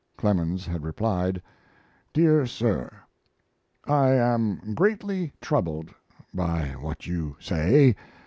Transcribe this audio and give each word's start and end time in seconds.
Clemens 0.17 0.65
had 0.65 0.83
replied: 0.83 1.43
DEAR 2.11 2.47
SIR, 2.47 2.91
I 3.85 4.09
am 4.13 4.73
greatly 4.73 5.31
troubled 5.39 5.93
by 6.33 6.69
what 6.69 7.05
you 7.05 7.35
say. 7.39 7.95